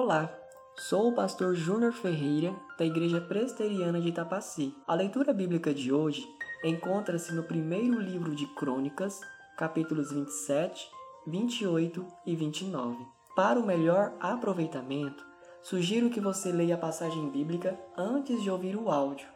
Olá, 0.00 0.32
sou 0.76 1.08
o 1.08 1.12
pastor 1.12 1.56
Júnior 1.56 1.92
Ferreira, 1.92 2.54
da 2.78 2.84
Igreja 2.84 3.20
Presteriana 3.20 4.00
de 4.00 4.10
Itapaci. 4.10 4.72
A 4.86 4.94
leitura 4.94 5.32
bíblica 5.32 5.74
de 5.74 5.92
hoje 5.92 6.24
encontra-se 6.62 7.34
no 7.34 7.42
primeiro 7.42 8.00
livro 8.00 8.32
de 8.32 8.46
Crônicas, 8.54 9.20
capítulos 9.56 10.12
27, 10.12 10.88
28 11.26 12.06
e 12.24 12.36
29. 12.36 12.96
Para 13.34 13.58
o 13.58 13.66
melhor 13.66 14.12
aproveitamento, 14.20 15.26
sugiro 15.64 16.10
que 16.10 16.20
você 16.20 16.52
leia 16.52 16.76
a 16.76 16.78
passagem 16.78 17.28
bíblica 17.28 17.76
antes 17.96 18.40
de 18.40 18.48
ouvir 18.48 18.76
o 18.76 18.90
áudio. 18.90 19.26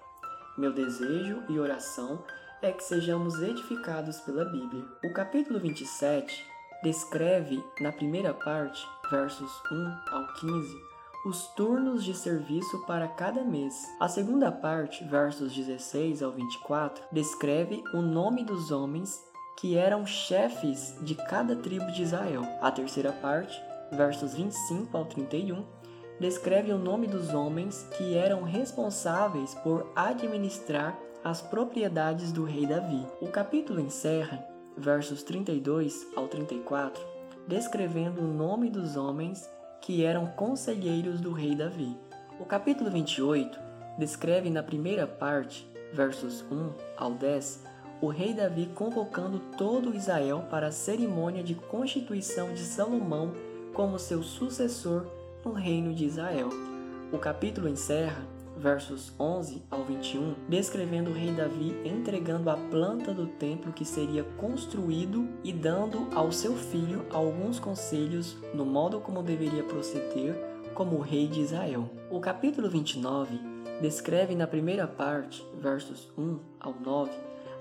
Meu 0.57 0.73
desejo 0.73 1.43
e 1.49 1.59
oração 1.59 2.23
é 2.63 2.71
que 2.71 2.85
sejamos 2.85 3.43
edificados 3.43 4.21
pela 4.21 4.45
Bíblia. 4.45 4.85
O 5.05 5.13
capítulo 5.13 5.59
27 5.59 6.52
descreve, 6.83 7.63
na 7.81 7.93
primeira 7.93 8.35
parte, 8.35 8.87
versos 9.11 9.51
1 9.71 9.97
ao 10.11 10.35
15, 10.35 10.93
os 11.25 11.47
turnos 11.55 12.03
de 12.03 12.15
serviço 12.15 12.85
para 12.87 13.07
cada 13.07 13.45
mês. 13.45 13.75
A 14.01 14.09
segunda 14.09 14.51
parte, 14.51 15.05
versos 15.05 15.55
16 15.55 16.23
ao 16.23 16.33
24, 16.33 17.05
descreve 17.13 17.83
o 17.95 18.03
nome 18.03 18.45
dos 18.45 18.73
homens 18.73 19.25
que 19.57 19.77
eram 19.77 20.05
chefes 20.05 20.97
de 21.03 21.15
cada 21.15 21.55
tribo 21.55 21.87
de 21.93 22.03
Israel. 22.03 22.43
A 22.61 22.71
terceira 22.73 23.13
parte, 23.13 23.63
versos 23.93 24.35
25 24.35 24.97
ao 24.97 25.05
31, 25.05 25.65
descreve 26.19 26.73
o 26.73 26.79
nome 26.79 27.07
dos 27.07 27.33
homens 27.33 27.87
que 27.97 28.17
eram 28.17 28.43
responsáveis 28.43 29.55
por 29.57 29.91
administrar 29.95 30.99
as 31.23 31.41
propriedades 31.41 32.33
do 32.33 32.45
rei 32.45 32.67
Davi. 32.67 33.07
O 33.21 33.29
capítulo 33.29 33.81
encerra, 33.81 34.52
versos 34.77 35.23
32 35.23 36.07
ao 36.17 36.29
34, 36.29 37.03
descrevendo 37.47 38.21
o 38.21 38.27
nome 38.27 38.71
dos 38.71 38.97
homens 38.97 39.49
que 39.81 40.05
eram 40.05 40.27
conselheiros 40.27 41.21
do 41.21 41.33
rei 41.33 41.55
Davi. 41.55 41.97
O 42.41 42.45
capítulo 42.45 42.91
28 42.91 43.59
descreve 43.99 44.49
na 44.51 44.63
primeira 44.63 45.07
parte, 45.07 45.69
versos 45.93 46.45
1 46.51 46.73
ao 46.97 47.13
10, 47.13 47.65
o 48.01 48.09
rei 48.09 48.35
Davi 48.35 48.69
convocando 48.75 49.39
todo 49.57 49.95
Israel 49.95 50.45
para 50.51 50.69
a 50.69 50.73
cerimônia 50.73 51.43
de 51.43 51.55
constituição 51.55 52.53
de 52.53 52.63
Salomão 52.63 53.33
como 53.73 53.99
seu 53.99 54.23
sucessor 54.23 55.07
no 55.45 55.53
reino 55.53 55.95
de 55.95 56.05
Israel. 56.05 56.49
O 57.13 57.19
capítulo 57.19 57.69
encerra, 57.69 58.27
versos 58.57 59.13
11 59.19 59.63
ao 59.71 59.85
21, 59.85 60.35
descrevendo 60.49 61.11
o 61.11 61.15
rei 61.15 61.33
Davi 61.33 61.77
entregando 61.85 62.51
a 62.51 62.57
planta 62.57 63.13
do 63.13 63.27
templo 63.27 63.73
que 63.73 63.85
seria 63.85 64.25
construído 64.39 65.29
e 65.43 65.53
dando 65.53 66.09
ao 66.15 66.31
seu 66.31 66.55
filho 66.55 67.05
alguns 67.11 67.59
conselhos 67.59 68.37
no 68.55 68.65
modo 68.65 69.01
como 69.01 69.23
deveria 69.23 69.65
proceder 69.65 70.35
como 70.75 71.01
rei 71.01 71.27
de 71.29 71.41
Israel. 71.41 71.89
O 72.11 72.21
capítulo 72.21 72.69
29 72.69 73.39
descreve 73.81 74.35
na 74.35 74.47
primeira 74.47 74.87
parte, 74.87 75.45
versos 75.61 76.11
1 76.17 76.39
ao 76.61 76.75
9, 76.75 77.11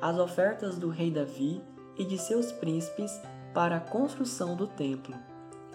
as 0.02 0.18
ofertas 0.18 0.78
do 0.78 0.90
rei 0.90 1.12
Davi 1.12 1.62
e 1.98 2.06
de 2.06 2.18
seus 2.18 2.52
príncipes 2.52 3.20
para 3.54 3.78
a 3.78 3.82
construção 3.82 4.56
do 4.56 4.68
templo. 4.68 5.16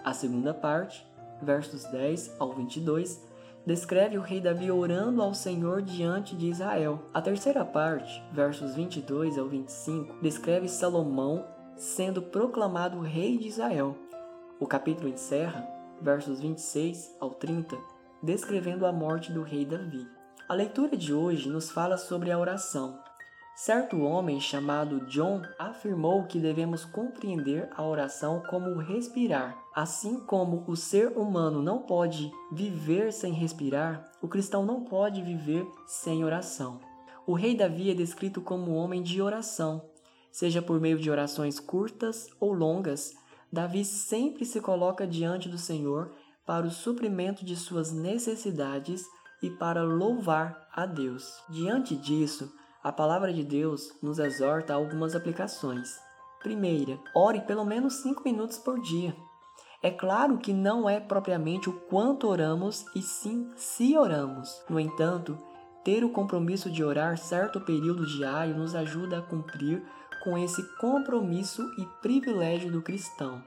A 0.03 0.13
segunda 0.13 0.53
parte, 0.53 1.05
versos 1.41 1.83
10 1.85 2.35
ao 2.39 2.53
22, 2.53 3.21
descreve 3.67 4.17
o 4.17 4.21
rei 4.21 4.39
Davi 4.39 4.71
orando 4.71 5.21
ao 5.21 5.33
Senhor 5.33 5.81
diante 5.81 6.37
de 6.37 6.47
Israel. 6.47 7.03
A 7.13 7.21
terceira 7.21 7.65
parte, 7.65 8.23
versos 8.31 8.73
22 8.73 9.37
ao 9.37 9.45
25, 9.45 10.21
descreve 10.21 10.69
Salomão 10.69 11.45
sendo 11.75 12.21
proclamado 12.21 13.01
rei 13.01 13.37
de 13.37 13.49
Israel. 13.49 13.93
O 14.57 14.65
capítulo 14.65 15.09
encerra, 15.09 15.67
versos 16.01 16.39
26 16.39 17.17
ao 17.19 17.31
30, 17.31 17.77
descrevendo 18.23 18.85
a 18.85 18.93
morte 18.93 19.33
do 19.33 19.43
rei 19.43 19.65
Davi. 19.65 20.07
A 20.47 20.53
leitura 20.53 20.95
de 20.95 21.13
hoje 21.13 21.49
nos 21.49 21.69
fala 21.69 21.97
sobre 21.97 22.31
a 22.31 22.39
oração. 22.39 22.97
Certo 23.57 24.01
homem 24.01 24.39
chamado 24.39 25.07
John 25.07 25.41
afirmou 25.57 26.25
que 26.25 26.37
devemos 26.37 26.85
compreender 26.85 27.67
a 27.75 27.83
oração 27.83 28.43
como 28.47 28.77
respirar. 28.77 29.57
Assim 29.73 30.19
como 30.19 30.63
o 30.67 30.75
ser 30.75 31.17
humano 31.17 31.59
não 31.59 31.79
pode 31.79 32.31
viver 32.51 33.11
sem 33.11 33.33
respirar, 33.33 34.11
o 34.21 34.27
cristão 34.27 34.63
não 34.63 34.83
pode 34.83 35.23
viver 35.23 35.65
sem 35.87 36.23
oração. 36.23 36.79
O 37.25 37.33
rei 37.33 37.57
Davi 37.57 37.89
é 37.89 37.95
descrito 37.95 38.41
como 38.41 38.73
um 38.73 38.75
homem 38.75 39.01
de 39.01 39.23
oração. 39.23 39.89
Seja 40.31 40.61
por 40.61 40.79
meio 40.79 40.99
de 40.99 41.09
orações 41.09 41.59
curtas 41.59 42.27
ou 42.39 42.53
longas, 42.53 43.15
Davi 43.51 43.83
sempre 43.83 44.45
se 44.45 44.61
coloca 44.61 45.07
diante 45.07 45.49
do 45.49 45.57
Senhor 45.57 46.13
para 46.45 46.67
o 46.67 46.69
suprimento 46.69 47.43
de 47.43 47.55
suas 47.55 47.91
necessidades 47.91 49.03
e 49.41 49.49
para 49.49 49.81
louvar 49.81 50.67
a 50.71 50.85
Deus. 50.85 51.41
Diante 51.49 51.95
disso, 51.95 52.53
a 52.87 52.91
palavra 52.93 53.33
de 53.33 53.43
Deus 53.43 53.93
nos 54.01 54.17
exorta 54.17 54.71
a 54.71 54.77
algumas 54.77 55.13
aplicações. 55.13 55.99
Primeira, 56.39 56.97
ore 57.13 57.41
pelo 57.41 57.65
menos 57.65 57.95
5 57.95 58.23
minutos 58.23 58.57
por 58.57 58.79
dia. 58.79 59.13
É 59.83 59.91
claro 59.91 60.37
que 60.37 60.53
não 60.53 60.89
é 60.89 60.97
propriamente 60.97 61.69
o 61.69 61.73
quanto 61.73 62.29
oramos, 62.29 62.85
e 62.95 63.01
sim 63.01 63.51
se 63.57 63.97
oramos. 63.97 64.63
No 64.69 64.79
entanto, 64.79 65.37
ter 65.83 66.05
o 66.05 66.11
compromisso 66.11 66.71
de 66.71 66.81
orar 66.81 67.17
certo 67.17 67.59
período 67.59 68.05
diário 68.05 68.55
nos 68.55 68.73
ajuda 68.73 69.17
a 69.17 69.21
cumprir 69.21 69.83
com 70.23 70.37
esse 70.37 70.63
compromisso 70.77 71.69
e 71.77 71.85
privilégio 72.01 72.71
do 72.71 72.81
cristão. 72.81 73.43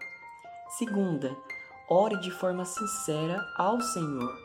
Segunda, 0.77 1.35
ore 1.89 2.21
de 2.21 2.31
forma 2.31 2.67
sincera 2.67 3.43
ao 3.57 3.81
Senhor. 3.81 4.37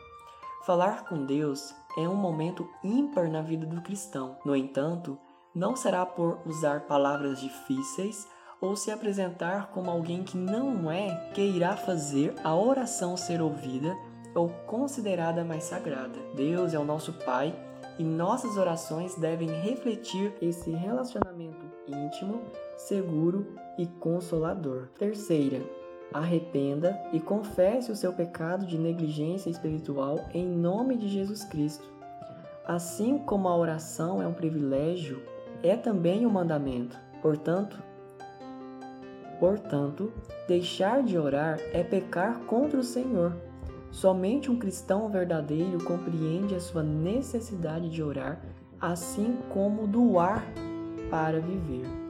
Falar 0.64 1.04
com 1.04 1.26
Deus 1.26 1.74
é 1.96 2.08
um 2.08 2.14
momento 2.14 2.68
ímpar 2.82 3.30
na 3.30 3.42
vida 3.42 3.66
do 3.66 3.80
cristão. 3.80 4.36
No 4.44 4.54
entanto, 4.54 5.18
não 5.54 5.74
será 5.74 6.04
por 6.04 6.38
usar 6.44 6.82
palavras 6.82 7.40
difíceis 7.40 8.28
ou 8.60 8.76
se 8.76 8.90
apresentar 8.90 9.70
como 9.72 9.90
alguém 9.90 10.22
que 10.22 10.36
não 10.36 10.90
é 10.90 11.30
que 11.34 11.40
irá 11.40 11.76
fazer 11.76 12.34
a 12.44 12.54
oração 12.54 13.16
ser 13.16 13.40
ouvida 13.40 13.96
ou 14.34 14.48
considerada 14.66 15.44
mais 15.44 15.64
sagrada. 15.64 16.18
Deus 16.34 16.74
é 16.74 16.78
o 16.78 16.84
nosso 16.84 17.12
Pai 17.12 17.54
e 17.98 18.04
nossas 18.04 18.56
orações 18.56 19.14
devem 19.14 19.48
refletir 19.62 20.34
esse 20.42 20.70
relacionamento 20.70 21.64
íntimo, 21.88 22.42
seguro 22.76 23.46
e 23.78 23.86
consolador. 23.86 24.88
Terceira, 24.98 25.62
arrependa 26.12 26.98
e 27.12 27.20
confesse 27.20 27.90
o 27.90 27.96
seu 27.96 28.12
pecado 28.12 28.66
de 28.66 28.78
negligência 28.78 29.50
espiritual 29.50 30.20
em 30.32 30.46
nome 30.46 30.96
de 30.96 31.08
Jesus 31.08 31.44
Cristo. 31.44 31.86
Assim 32.66 33.18
como 33.18 33.48
a 33.48 33.56
oração 33.56 34.20
é 34.20 34.26
um 34.26 34.32
privilégio, 34.32 35.22
é 35.62 35.76
também 35.76 36.26
um 36.26 36.30
mandamento. 36.30 36.98
Portanto, 37.22 37.82
portanto, 39.38 40.12
deixar 40.48 41.02
de 41.02 41.18
orar 41.18 41.58
é 41.72 41.82
pecar 41.82 42.40
contra 42.40 42.78
o 42.78 42.84
Senhor. 42.84 43.36
Somente 43.90 44.50
um 44.50 44.58
cristão 44.58 45.08
verdadeiro 45.08 45.82
compreende 45.84 46.54
a 46.54 46.60
sua 46.60 46.82
necessidade 46.82 47.88
de 47.88 48.02
orar, 48.02 48.40
assim 48.80 49.38
como 49.50 49.86
do 49.86 50.18
ar 50.18 50.44
para 51.10 51.40
viver. 51.40 52.05